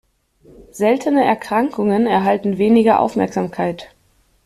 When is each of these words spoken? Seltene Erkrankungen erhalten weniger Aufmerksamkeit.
Seltene 0.71 1.23
Erkrankungen 1.23 2.07
erhalten 2.07 2.57
weniger 2.57 2.99
Aufmerksamkeit. 3.01 3.93